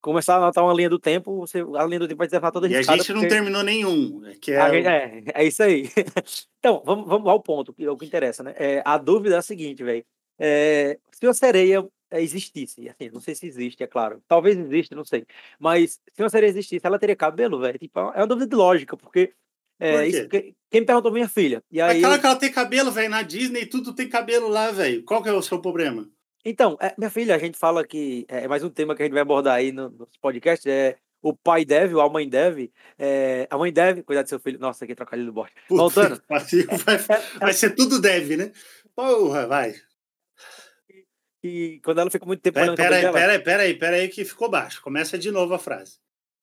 começar 0.00 0.34
a 0.34 0.36
anotar 0.38 0.64
uma 0.64 0.74
linha 0.74 0.90
do 0.90 0.98
tempo, 0.98 1.36
você, 1.36 1.64
a 1.76 1.84
linha 1.84 2.00
do 2.00 2.08
tempo 2.08 2.18
vai 2.18 2.26
estar 2.26 2.50
toda 2.50 2.68
E 2.68 2.76
a 2.76 2.82
gente 2.82 3.12
não 3.12 3.26
terminou 3.26 3.62
nenhum. 3.62 4.24
É 4.26 4.34
que 4.34 4.52
é, 4.52 4.70
gente, 4.70 4.86
é, 4.86 5.22
é, 5.34 5.44
isso 5.44 5.62
aí. 5.62 5.90
então, 6.58 6.82
vamos, 6.84 7.06
vamos 7.06 7.28
ao 7.28 7.40
ponto, 7.42 7.72
que 7.72 7.84
é 7.84 7.90
o 7.90 7.96
que 7.96 8.06
interessa, 8.06 8.42
né? 8.42 8.54
É, 8.56 8.82
a 8.84 8.96
dúvida 8.98 9.36
é 9.36 9.38
a 9.38 9.42
seguinte, 9.42 9.82
velho. 9.82 10.04
É, 10.38 10.98
se 11.10 11.26
uma 11.26 11.34
sereia 11.34 11.86
é, 12.10 12.22
existisse, 12.22 12.88
assim, 12.88 13.10
não 13.12 13.20
sei 13.20 13.34
se 13.34 13.46
existe, 13.46 13.82
é 13.82 13.86
claro. 13.86 14.22
Talvez 14.26 14.56
exista, 14.56 14.94
não 14.94 15.04
sei. 15.04 15.26
Mas 15.58 16.00
se 16.12 16.22
uma 16.22 16.30
sereia 16.30 16.50
existisse, 16.50 16.86
ela 16.86 16.98
teria 16.98 17.16
cabelo, 17.16 17.60
velho? 17.60 17.78
Tipo, 17.78 17.98
é 17.98 18.20
uma 18.20 18.26
dúvida 18.26 18.48
de 18.48 18.56
lógica, 18.56 18.96
porque 18.96 19.32
é, 19.80 20.06
isso, 20.08 20.28
quem 20.28 20.54
me 20.80 20.86
perguntou 20.86 21.12
minha 21.12 21.28
filha. 21.28 21.62
E 21.70 21.80
aí 21.80 21.98
Aquela 21.98 22.18
que 22.18 22.26
ela 22.26 22.36
tem 22.36 22.50
cabelo, 22.50 22.90
velho, 22.90 23.10
na 23.10 23.22
Disney, 23.22 23.66
tudo 23.66 23.94
tem 23.94 24.08
cabelo 24.08 24.48
lá, 24.48 24.70
velho. 24.70 25.04
Qual 25.04 25.22
que 25.22 25.28
é 25.28 25.32
o 25.32 25.42
seu 25.42 25.60
problema? 25.60 26.08
Então, 26.50 26.78
é, 26.80 26.94
minha 26.96 27.10
filha, 27.10 27.34
a 27.34 27.38
gente 27.38 27.58
fala 27.58 27.86
que 27.86 28.24
é, 28.26 28.44
é 28.44 28.48
mais 28.48 28.64
um 28.64 28.70
tema 28.70 28.96
que 28.96 29.02
a 29.02 29.04
gente 29.04 29.12
vai 29.12 29.20
abordar 29.20 29.56
aí 29.56 29.70
no, 29.70 29.90
no 29.90 30.08
podcast, 30.18 30.68
é 30.68 30.96
o 31.20 31.36
pai 31.36 31.62
deve, 31.62 31.94
ou 31.94 32.00
a 32.00 32.08
mãe 32.08 32.26
deve, 32.26 32.72
é, 32.98 33.46
a 33.50 33.58
mãe 33.58 33.70
deve 33.70 34.02
cuidar 34.02 34.22
do 34.22 34.30
seu 34.30 34.40
filho. 34.40 34.58
Nossa, 34.58 34.86
aqui 34.86 34.94
trocadilho 34.94 35.26
do 35.26 35.32
bote. 35.34 35.52
Voltando. 35.68 36.22
vai, 36.26 36.38
vai 37.38 37.52
ser 37.52 37.74
tudo 37.74 38.00
deve, 38.00 38.38
né? 38.38 38.50
Porra, 38.96 39.46
vai. 39.46 39.74
E 41.44 41.82
quando 41.84 42.00
ela 42.00 42.10
fica 42.10 42.24
muito 42.24 42.40
tempo 42.40 42.54
pera, 42.54 42.74
pera 42.74 42.96
aí, 42.96 43.02
dela... 43.02 43.12
pera 43.12 43.32
aí, 43.32 43.38
pera 43.38 43.62
aí, 43.64 43.74
pera 43.74 43.96
aí 43.96 44.08
que 44.08 44.24
ficou 44.24 44.48
baixo. 44.48 44.80
Começa 44.80 45.18
de 45.18 45.30
novo 45.30 45.52
a 45.52 45.58
frase. 45.58 45.98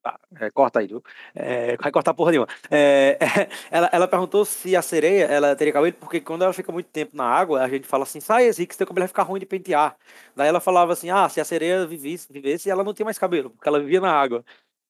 Tá, 0.05 0.19
é, 0.39 0.51
corta 0.51 0.79
aí, 0.81 0.85
viu? 0.85 1.01
É, 1.33 1.75
vai 1.77 1.91
cortar 1.91 2.13
porra 2.13 2.29
nenhuma. 2.29 2.47
É, 2.69 3.17
ela, 3.71 3.89
ela 3.91 4.07
perguntou 4.07 4.45
se 4.45 4.75
a 4.75 4.81
sereia 4.83 5.23
ela 5.25 5.55
teria 5.55 5.73
cabelo, 5.73 5.95
porque 5.99 6.21
quando 6.21 6.43
ela 6.43 6.53
fica 6.53 6.71
muito 6.71 6.85
tempo 6.91 7.17
na 7.17 7.23
água, 7.25 7.63
a 7.63 7.67
gente 7.67 7.87
fala 7.87 8.03
assim, 8.03 8.19
sai 8.19 8.53
que 8.53 8.75
seu 8.75 8.85
cabelo 8.85 9.01
vai 9.01 9.07
ficar 9.07 9.23
ruim 9.23 9.39
de 9.39 9.47
pentear. 9.47 9.97
Daí 10.35 10.47
ela 10.47 10.59
falava 10.59 10.93
assim, 10.93 11.09
ah, 11.09 11.27
se 11.27 11.41
a 11.41 11.45
sereia 11.45 11.87
vivesse, 11.87 12.31
vivesse 12.31 12.69
ela 12.69 12.83
não 12.83 12.93
tinha 12.93 13.03
mais 13.03 13.17
cabelo, 13.17 13.49
porque 13.49 13.67
ela 13.67 13.79
vivia 13.79 13.99
na 13.99 14.11
água. 14.11 14.45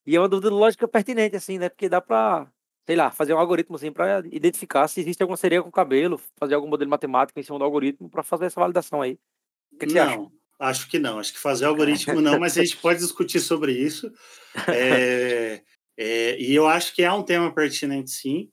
E 0.06 0.18
é 0.18 0.20
uma 0.20 0.28
dúvida 0.28 0.50
lógica 0.54 0.86
pertinente, 0.88 1.38
assim, 1.38 1.58
né? 1.58 1.70
Porque 1.70 1.88
dá 1.88 2.02
pra, 2.02 2.48
sei 2.86 2.98
lá, 2.98 3.10
fazer 3.10 3.34
um 3.34 3.40
algoritmo 3.40 3.78
assim 3.78 3.94
para 3.94 4.20
identificar 4.32 4.86
se 4.90 5.00
existe 5.00 5.22
alguma 5.24 5.38
sereia 5.38 5.64
com 5.64 5.72
cabelo, 5.72 6.20
fazer 6.38 6.56
algum 6.56 6.68
modelo 6.68 6.90
matemático 6.92 7.40
em 7.40 7.44
cima 7.44 7.58
do 7.58 7.64
algoritmo 7.66 8.10
para 8.10 8.22
fazer 8.24 8.48
essa 8.48 8.60
validação 8.60 9.02
aí. 9.02 9.18
O 9.72 9.78
que, 9.78 9.88
que 9.88 9.94
não. 9.96 10.04
Acha? 10.04 10.45
Acho 10.60 10.88
que 10.88 10.98
não, 10.98 11.20
acho 11.20 11.34
que 11.34 11.40
fazer 11.40 11.66
algoritmo 11.66 12.22
não, 12.22 12.40
mas 12.40 12.58
a 12.58 12.64
gente 12.64 12.78
pode 12.82 13.00
discutir 13.00 13.40
sobre 13.40 13.74
isso. 13.74 14.12
É, 14.68 15.62
é, 15.98 16.40
e 16.40 16.54
eu 16.54 16.68
acho 16.68 16.94
que 16.94 17.04
é 17.04 17.12
um 17.12 17.24
tema 17.24 17.54
pertinente, 17.54 18.12
sim. 18.12 18.50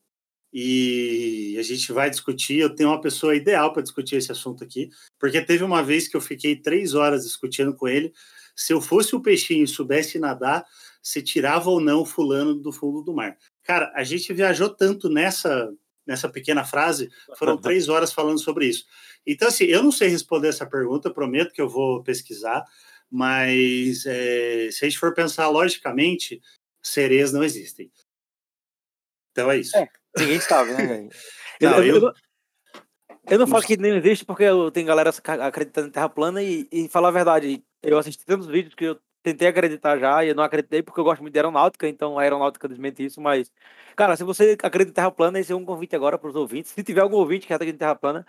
e 0.53 1.57
a 1.59 1.63
gente 1.63 1.93
vai 1.93 2.11
discutir. 2.11 2.59
Eu 2.59 2.75
tenho 2.75 2.89
uma 2.89 3.01
pessoa 3.01 3.37
ideal 3.37 3.73
para 3.73 3.83
discutir 3.83 4.17
esse 4.17 4.33
assunto 4.33 4.65
aqui, 4.65 4.89
porque 5.19 5.41
teve 5.41 5.63
uma 5.63 5.83
vez 5.83 6.09
que 6.09 6.17
eu 6.17 6.21
fiquei 6.21 6.57
três 6.57 6.95
horas 6.95 7.25
discutindo 7.25 7.75
com 7.75 7.87
ele 7.89 8.13
se 8.55 8.73
eu 8.73 8.81
fosse 8.81 9.15
o 9.17 9.23
peixinho 9.23 9.65
e 9.65 9.69
soubesse 9.69 10.19
nadar, 10.19 10.65
se 11.03 11.23
tirava 11.23 11.71
ou 11.71 11.81
não 11.81 12.03
o 12.03 12.07
fulano 12.07 12.55
do 12.55 12.73
fundo 12.73 13.03
do 13.03 13.15
mar. 13.15 13.37
Cara, 13.63 13.93
a 13.95 14.05
gente 14.05 14.33
viajou 14.33 14.69
tanto 14.69 15.09
nessa 15.09 15.73
nessa 16.07 16.29
pequena 16.29 16.65
frase, 16.65 17.11
foram 17.37 17.57
três 17.57 17.89
horas 17.89 18.13
falando 18.13 18.41
sobre 18.41 18.67
isso. 18.67 18.85
Então, 19.27 19.49
assim, 19.49 19.65
eu 19.65 19.83
não 19.83 19.93
sei 19.93 20.09
responder 20.09 20.49
essa 20.49 20.67
pergunta, 20.67 21.13
prometo 21.13 21.53
que 21.53 21.61
eu 21.61 21.69
vou 21.69 22.03
pesquisar, 22.03 22.65
mas 23.11 24.05
é, 24.07 24.69
se 24.71 24.85
a 24.85 24.89
gente 24.89 24.99
for 24.99 25.15
pensar 25.15 25.49
logicamente, 25.49 26.41
sereias 26.83 27.33
não 27.33 27.45
existem. 27.45 27.91
Então 29.31 29.51
é 29.51 29.59
isso. 29.59 29.77
É, 29.77 29.89
ninguém 30.19 30.41
sabe, 30.41 30.73
né, 30.73 30.87
velho? 30.87 31.09
eu, 31.61 31.71
eu, 31.71 31.97
eu, 31.97 32.13
eu, 33.31 33.39
não 33.39 33.47
falo 33.47 33.63
que 33.63 33.77
nem 33.77 33.97
existe 33.97 34.25
porque 34.25 34.45
eu 34.45 34.71
tenho 34.71 34.87
galera 34.87 35.11
acreditando 35.41 35.89
em 35.89 35.93
terra 35.93 36.09
plana 36.09 36.43
e, 36.43 36.67
e 36.73 36.89
falar 36.89 37.09
a 37.09 37.13
verdade, 37.13 37.63
eu 37.83 37.99
assisti 37.99 38.25
tantos 38.25 38.47
vídeos 38.47 38.75
que 38.75 38.85
eu 38.85 38.99
tentei 39.23 39.49
acreditar 39.49 39.99
já 39.99 40.25
e 40.25 40.35
não 40.35 40.43
acreditei 40.43 40.83
porque 40.83 40.99
eu 41.01 41.05
gosto 41.05 41.23
muito 41.23 41.33
de 41.33 41.39
aeronáutica, 41.39 41.89
então 41.89 42.19
a 42.19 42.23
aeronáutica 42.23 42.69
desmente 42.69 43.05
isso, 43.05 43.21
mas, 43.21 43.53
cara, 43.97 44.17
se 44.17 44.25
você 44.25 44.57
acredita 44.63 44.91
em 44.91 44.95
Terra 44.95 45.11
plana, 45.11 45.39
esse 45.39 45.53
é 45.53 45.57
um 45.57 45.65
convite 45.65 45.95
agora 45.97 46.19
para 46.19 46.29
os 46.29 46.37
ouvintes. 46.37 46.73
Se 46.73 46.83
tiver 46.83 47.01
algum 47.01 47.17
ouvinte 47.17 47.47
que 47.47 47.55
acredita 47.55 47.77
em 47.77 47.79
Terra 47.79 47.95
plana, 47.95 48.27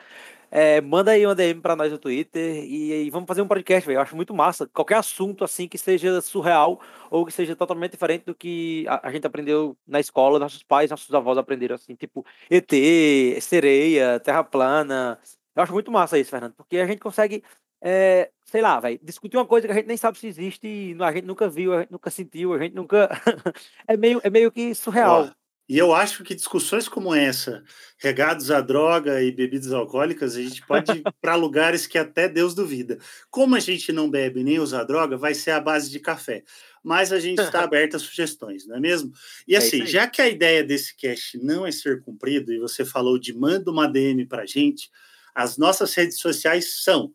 é, 0.52 0.80
manda 0.82 1.12
aí 1.12 1.26
uma 1.26 1.34
DM 1.34 1.62
para 1.62 1.76
nós 1.76 1.92
no 1.92 1.98
Twitter 1.98 2.64
e, 2.64 3.08
e, 3.08 3.10
vamos 3.10 3.28
fazer 3.28 3.42
um 3.42 3.48
podcast, 3.48 3.88
velho. 3.88 3.98
Eu 3.98 4.02
acho 4.02 4.16
muito 4.16 4.36
massa. 4.36 4.68
Qualquer 4.68 4.98
assunto 4.98 5.44
assim 5.44 5.68
que 5.68 5.80
seja 5.80 6.22
surreal 6.22 6.80
ou 7.10 7.26
que 7.26 7.32
seja 7.32 7.56
totalmente 7.56 7.94
diferente 7.94 8.26
do 8.26 8.36
que 8.36 8.86
a, 8.88 9.08
a 9.08 9.12
gente 9.12 9.26
aprendeu 9.26 9.76
na 9.88 10.00
escola, 10.00 10.38
nossos 10.38 10.62
pais, 10.62 10.92
nossos 10.92 11.12
avós 11.14 11.40
aprenderam 11.40 11.74
assim, 11.76 11.96
tipo 11.96 12.24
ET, 12.52 12.72
sereia, 13.42 14.20
Terra 14.20 14.44
plana. 14.44 15.20
Eu 15.56 15.64
acho 15.64 15.74
muito 15.74 15.92
massa 15.92 16.20
isso, 16.20 16.30
Fernando, 16.30 16.54
porque 16.54 16.78
a 16.78 16.86
gente 16.86 17.00
consegue 17.00 17.44
é, 17.86 18.30
sei 18.46 18.62
lá, 18.62 18.80
velho, 18.80 18.98
discutir 19.04 19.36
uma 19.36 19.46
coisa 19.46 19.68
que 19.68 19.74
a 19.74 19.76
gente 19.76 19.88
nem 19.88 19.98
sabe 19.98 20.18
se 20.18 20.26
existe, 20.26 20.66
e 20.66 20.96
a 21.02 21.12
gente 21.12 21.26
nunca 21.26 21.50
viu, 21.50 21.74
a 21.74 21.82
gente 21.82 21.92
nunca 21.92 22.10
sentiu, 22.10 22.54
a 22.54 22.60
gente 22.60 22.74
nunca. 22.74 23.10
é, 23.86 23.98
meio, 23.98 24.22
é 24.24 24.30
meio 24.30 24.50
que 24.50 24.74
surreal. 24.74 25.30
e 25.68 25.78
eu 25.78 25.94
acho 25.94 26.24
que 26.24 26.34
discussões 26.34 26.88
como 26.88 27.14
essa, 27.14 27.62
regados 27.98 28.52
a 28.52 28.62
droga 28.62 29.22
e 29.22 29.34
bebidas 29.34 29.74
alcoólicas, 29.74 30.38
a 30.38 30.42
gente 30.42 30.66
pode 30.66 30.94
ir 30.94 31.04
para 31.20 31.36
lugares 31.36 31.86
que 31.86 31.98
até 31.98 32.30
Deus 32.30 32.56
duvida. 32.56 32.98
Como 33.30 33.54
a 33.54 33.60
gente 33.60 33.92
não 33.92 34.10
bebe 34.10 34.46
nem 34.46 34.60
usa 34.60 34.82
droga, 34.86 35.18
vai 35.18 35.34
ser 35.34 35.52
a 35.52 35.60
base 35.60 35.92
de 35.92 36.00
café. 36.00 36.42
Mas 36.82 37.12
a 37.12 37.20
gente 37.20 37.42
está 37.42 37.64
aberto 37.66 37.98
a 37.98 38.00
sugestões, 38.00 38.66
não 38.66 38.78
é 38.78 38.80
mesmo? 38.80 39.12
E 39.46 39.56
é 39.56 39.58
assim, 39.58 39.82
é 39.82 39.86
já 39.86 40.08
que 40.08 40.22
a 40.22 40.30
ideia 40.30 40.64
desse 40.64 40.96
cast 40.96 41.38
não 41.38 41.68
é 41.68 41.72
ser 41.72 42.02
cumprido, 42.02 42.54
e 42.54 42.60
você 42.60 42.86
falou 42.86 43.20
de 43.20 43.34
manda 43.34 43.70
uma 43.70 43.88
DM 43.88 44.26
para 44.26 44.46
gente, 44.46 44.90
as 45.36 45.58
nossas 45.58 45.94
redes 45.94 46.20
sociais 46.20 46.82
são 46.82 47.12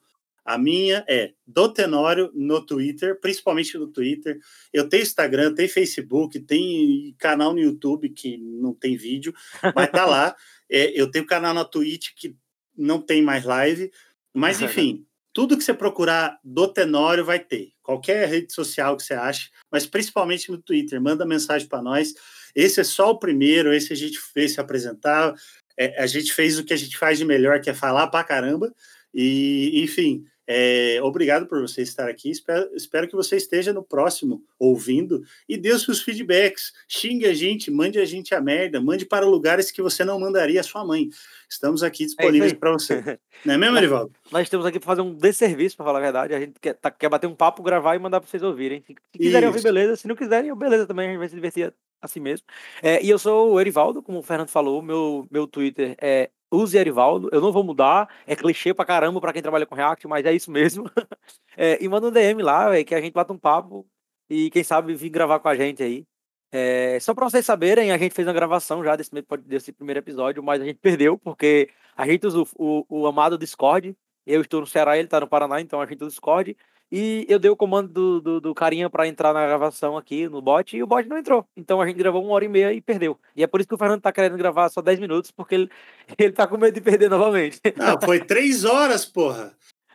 a 0.48 0.56
minha 0.56 1.04
é 1.06 1.32
do 1.46 1.70
Tenório 1.70 2.32
no 2.34 2.64
Twitter, 2.64 3.20
principalmente 3.20 3.76
no 3.76 3.86
Twitter. 3.86 4.38
Eu 4.72 4.88
tenho 4.88 5.02
Instagram, 5.02 5.54
tenho 5.54 5.68
Facebook, 5.68 6.40
tem 6.40 7.14
canal 7.18 7.52
no 7.52 7.60
YouTube 7.60 8.08
que 8.08 8.38
não 8.38 8.72
tem 8.72 8.96
vídeo, 8.96 9.34
mas 9.74 9.90
tá 9.90 10.06
lá. 10.06 10.34
É, 10.70 10.92
eu 11.00 11.10
tenho 11.10 11.24
canal 11.24 11.54
na 11.54 11.64
Twitch 11.64 12.10
que 12.14 12.36
não 12.76 13.00
tem 13.00 13.22
mais 13.22 13.42
live. 13.42 13.90
Mas, 14.34 14.60
enfim, 14.60 15.06
tudo 15.32 15.56
que 15.56 15.64
você 15.64 15.72
procurar 15.72 16.38
do 16.44 16.68
Tenório 16.68 17.24
vai 17.24 17.38
ter. 17.38 17.72
Qualquer 17.82 18.28
rede 18.28 18.52
social 18.52 18.94
que 18.94 19.02
você 19.02 19.14
ache, 19.14 19.48
mas 19.72 19.86
principalmente 19.86 20.50
no 20.50 20.58
Twitter. 20.58 21.00
Manda 21.00 21.24
mensagem 21.24 21.66
para 21.66 21.80
nós. 21.80 22.12
Esse 22.54 22.80
é 22.82 22.84
só 22.84 23.12
o 23.12 23.18
primeiro, 23.18 23.72
esse 23.72 23.94
a 23.94 23.96
gente 23.96 24.18
fez 24.18 24.52
se 24.52 24.60
apresentar. 24.60 25.34
É, 25.74 26.02
a 26.02 26.06
gente 26.06 26.34
fez 26.34 26.58
o 26.58 26.64
que 26.64 26.74
a 26.74 26.76
gente 26.76 26.98
faz 26.98 27.16
de 27.16 27.24
melhor, 27.24 27.62
que 27.62 27.70
é 27.70 27.74
falar 27.74 28.08
pra 28.08 28.22
caramba. 28.22 28.70
E, 29.14 29.82
enfim, 29.82 30.24
é, 30.50 30.98
obrigado 31.02 31.46
por 31.46 31.60
você 31.60 31.82
estar 31.82 32.08
aqui. 32.08 32.30
Espero, 32.30 32.70
espero, 32.74 33.06
que 33.06 33.14
você 33.14 33.36
esteja 33.36 33.70
no 33.70 33.82
próximo 33.82 34.42
ouvindo 34.58 35.22
e 35.46 35.58
dê 35.58 35.72
os 35.72 35.82
seus 35.82 36.00
feedbacks. 36.00 36.72
Xingue 36.88 37.26
a 37.26 37.34
gente, 37.34 37.70
mande 37.70 37.98
a 37.98 38.04
gente 38.06 38.34
a 38.34 38.40
merda, 38.40 38.80
mande 38.80 39.04
para 39.04 39.26
lugares 39.26 39.70
que 39.70 39.82
você 39.82 40.06
não 40.06 40.18
mandaria 40.18 40.58
a 40.58 40.64
sua 40.64 40.86
mãe. 40.86 41.10
Estamos 41.50 41.82
aqui 41.82 42.04
é 42.04 42.06
disponíveis 42.06 42.52
é 42.52 42.54
para 42.54 42.72
você. 42.72 43.18
Não 43.44 43.54
é 43.54 43.58
mesmo, 43.58 43.76
Erivaldo? 43.76 44.12
Nós 44.32 44.42
estamos 44.42 44.66
aqui 44.66 44.78
para 44.80 44.86
fazer 44.86 45.00
um 45.02 45.14
desserviço, 45.14 45.76
para 45.76 45.86
falar 45.86 45.98
a 45.98 46.02
verdade. 46.02 46.34
A 46.34 46.40
gente 46.40 46.58
quer, 46.60 46.74
tá, 46.74 46.90
quer 46.90 47.08
bater 47.08 47.26
um 47.26 47.34
papo, 47.34 47.62
gravar 47.62 47.94
e 47.94 47.98
mandar 47.98 48.20
para 48.20 48.28
vocês 48.28 48.42
ouvirem. 48.42 48.82
Se, 48.82 48.94
se 49.12 49.18
quiserem 49.18 49.48
Isso. 49.48 49.58
ouvir, 49.58 49.62
beleza. 49.62 49.96
Se 49.96 50.08
não 50.08 50.16
quiserem, 50.16 50.54
beleza 50.56 50.86
também. 50.86 51.08
A 51.08 51.10
gente 51.10 51.18
vai 51.18 51.28
se 51.28 51.34
divertir 51.34 51.72
assim 52.02 52.20
mesmo. 52.20 52.46
É, 52.82 53.02
e 53.02 53.08
eu 53.08 53.18
sou 53.18 53.52
o 53.52 53.60
Erivaldo, 53.60 54.02
como 54.02 54.18
o 54.18 54.22
Fernando 54.22 54.48
falou. 54.48 54.82
Meu, 54.82 55.26
meu 55.30 55.46
Twitter 55.46 55.94
é 56.00 56.30
use 56.50 56.76
Erivaldo, 56.76 57.28
eu 57.32 57.40
não 57.40 57.52
vou 57.52 57.64
mudar, 57.64 58.08
é 58.26 58.34
clichê 58.36 58.72
pra 58.74 58.84
caramba 58.84 59.20
pra 59.20 59.32
quem 59.32 59.42
trabalha 59.42 59.66
com 59.66 59.74
React, 59.74 60.06
mas 60.08 60.24
é 60.24 60.32
isso 60.32 60.50
mesmo. 60.50 60.84
é, 61.56 61.82
e 61.82 61.88
manda 61.88 62.08
um 62.08 62.10
DM 62.10 62.42
lá, 62.42 62.70
véio, 62.70 62.84
que 62.84 62.94
a 62.94 63.00
gente 63.00 63.12
bate 63.12 63.32
um 63.32 63.38
papo 63.38 63.86
e 64.28 64.50
quem 64.50 64.64
sabe 64.64 64.94
vir 64.94 65.10
gravar 65.10 65.40
com 65.40 65.48
a 65.48 65.54
gente 65.54 65.82
aí. 65.82 66.06
É, 66.50 66.98
só 67.00 67.14
pra 67.14 67.28
vocês 67.28 67.44
saberem, 67.44 67.92
a 67.92 67.98
gente 67.98 68.14
fez 68.14 68.26
uma 68.26 68.32
gravação 68.32 68.82
já 68.82 68.96
desse, 68.96 69.10
desse 69.44 69.72
primeiro 69.72 70.00
episódio, 70.00 70.42
mas 70.42 70.62
a 70.62 70.64
gente 70.64 70.78
perdeu, 70.78 71.18
porque 71.18 71.68
a 71.96 72.06
gente 72.06 72.26
usa 72.26 72.40
o, 72.40 72.84
o, 72.88 73.00
o 73.02 73.06
amado 73.06 73.36
Discord, 73.36 73.94
eu 74.26 74.40
estou 74.40 74.60
no 74.60 74.66
Ceará, 74.66 74.98
ele 74.98 75.08
tá 75.08 75.20
no 75.20 75.28
Paraná, 75.28 75.60
então 75.60 75.80
a 75.80 75.86
gente 75.86 75.98
usa 75.98 76.06
o 76.06 76.10
Discord, 76.10 76.56
e 76.90 77.26
eu 77.28 77.38
dei 77.38 77.50
o 77.50 77.56
comando 77.56 77.88
do, 77.88 78.20
do, 78.20 78.40
do 78.40 78.54
carinha 78.54 78.88
para 78.88 79.06
entrar 79.06 79.34
na 79.34 79.46
gravação 79.46 79.96
aqui 79.96 80.28
no 80.28 80.40
bot 80.40 80.76
e 80.76 80.82
o 80.82 80.86
bot 80.86 81.06
não 81.06 81.18
entrou. 81.18 81.46
Então 81.56 81.80
a 81.80 81.86
gente 81.86 81.96
gravou 81.96 82.24
uma 82.24 82.32
hora 82.32 82.44
e 82.44 82.48
meia 82.48 82.72
e 82.72 82.80
perdeu. 82.80 83.18
E 83.36 83.42
é 83.42 83.46
por 83.46 83.60
isso 83.60 83.68
que 83.68 83.74
o 83.74 83.78
Fernando 83.78 84.00
tá 84.00 84.10
querendo 84.10 84.36
gravar 84.38 84.68
só 84.70 84.80
10 84.80 84.98
minutos, 84.98 85.30
porque 85.30 85.54
ele, 85.54 85.70
ele 86.18 86.32
tá 86.32 86.46
com 86.46 86.56
medo 86.56 86.74
de 86.74 86.80
perder 86.80 87.10
novamente. 87.10 87.60
Não, 87.76 88.00
foi 88.00 88.20
três 88.20 88.64
horas, 88.64 89.04
porra. 89.04 89.52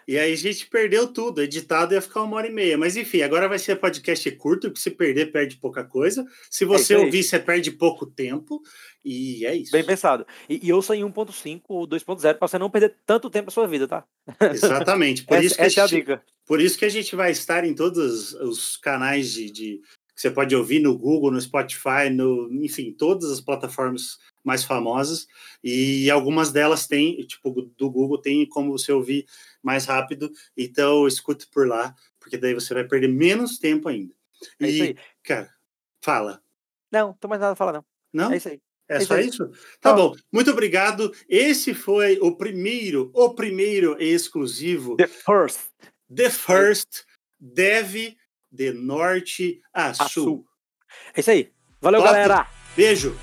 E 0.07 0.17
aí 0.17 0.33
a 0.33 0.37
gente 0.37 0.67
perdeu 0.67 1.07
tudo. 1.07 1.41
Editado 1.41 1.93
ia 1.93 2.01
ficar 2.01 2.23
uma 2.23 2.37
hora 2.37 2.47
e 2.47 2.51
meia. 2.51 2.77
Mas 2.77 2.97
enfim, 2.97 3.21
agora 3.21 3.47
vai 3.47 3.59
ser 3.59 3.75
podcast 3.77 4.29
curto, 4.31 4.71
que 4.71 4.79
se 4.79 4.91
perder, 4.91 5.31
perde 5.31 5.57
pouca 5.57 5.83
coisa. 5.83 6.25
Se 6.49 6.63
é 6.63 6.67
você 6.67 6.93
é 6.93 6.97
ouvir, 6.97 7.23
você 7.23 7.39
perde 7.39 7.71
pouco 7.71 8.05
tempo. 8.05 8.61
E 9.03 9.45
é 9.45 9.55
isso. 9.55 9.71
Bem 9.71 9.83
pensado. 9.83 10.25
E, 10.49 10.67
e 10.67 10.71
ouça 10.71 10.95
em 10.95 11.03
1.5 11.03 11.61
ou 11.67 11.87
2.0 11.87 12.35
para 12.35 12.47
você 12.47 12.57
não 12.57 12.69
perder 12.69 12.95
tanto 13.05 13.29
tempo 13.29 13.47
da 13.47 13.51
sua 13.51 13.67
vida, 13.67 13.87
tá? 13.87 14.05
Exatamente. 14.51 15.23
Por, 15.25 15.35
essa, 15.37 15.45
isso 15.45 15.55
que 15.55 15.61
essa 15.61 15.83
a 15.83 15.87
gente, 15.87 15.95
é 15.95 16.13
a 16.13 16.15
dica. 16.17 16.25
por 16.45 16.61
isso 16.61 16.77
que 16.77 16.85
a 16.85 16.89
gente 16.89 17.15
vai 17.15 17.31
estar 17.31 17.65
em 17.65 17.73
todos 17.73 18.33
os 18.33 18.77
canais 18.77 19.31
de, 19.31 19.51
de 19.51 19.81
que 20.15 20.21
você 20.21 20.29
pode 20.29 20.55
ouvir 20.55 20.79
no 20.79 20.97
Google, 20.97 21.31
no 21.31 21.41
Spotify, 21.41 22.09
no, 22.11 22.51
enfim, 22.63 22.91
todas 22.91 23.31
as 23.31 23.41
plataformas 23.41 24.19
mais 24.43 24.63
famosas. 24.63 25.27
E 25.63 26.09
algumas 26.11 26.51
delas 26.51 26.87
têm, 26.87 27.17
tipo, 27.25 27.49
do 27.51 27.89
Google 27.89 28.19
tem 28.19 28.45
como 28.47 28.71
você 28.71 28.91
ouvir 28.91 29.25
mais 29.61 29.85
rápido. 29.85 30.31
Então, 30.55 31.07
escute 31.07 31.47
por 31.47 31.67
lá, 31.67 31.95
porque 32.19 32.37
daí 32.37 32.53
você 32.53 32.73
vai 32.73 32.83
perder 32.83 33.07
menos 33.07 33.57
tempo 33.57 33.89
ainda. 33.89 34.13
É 34.59 34.69
e, 34.69 34.95
cara, 35.23 35.49
fala. 36.01 36.41
Não, 36.91 37.13
tô 37.13 37.27
mais 37.27 37.41
nada 37.41 37.53
a 37.53 37.55
falar, 37.55 37.73
não. 37.73 37.85
Não? 38.13 38.31
É 38.31 38.37
isso 38.37 38.49
aí. 38.49 38.61
É, 38.87 38.97
é 38.97 38.99
só 38.99 39.17
isso? 39.17 39.49
Tá 39.79 39.93
bom. 39.93 40.13
Muito 40.31 40.51
obrigado. 40.51 41.11
Esse 41.27 41.73
foi 41.73 42.19
o 42.19 42.35
primeiro, 42.35 43.09
o 43.13 43.33
primeiro 43.33 43.95
exclusivo. 43.99 44.95
The 44.97 45.07
first. 45.07 45.59
The 46.13 46.29
first 46.29 47.05
deve 47.39 48.15
de 48.53 48.71
norte 48.71 49.59
a, 49.73 49.87
a 49.87 49.93
sul. 49.93 50.07
sul. 50.07 50.45
É 51.15 51.19
isso 51.19 51.31
aí. 51.31 51.51
Valeu, 51.81 51.99
Top. 52.01 52.13
galera. 52.13 52.47
Beijo. 52.77 53.17